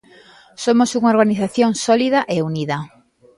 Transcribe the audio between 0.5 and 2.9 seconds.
Somos unha organización sólida e unida.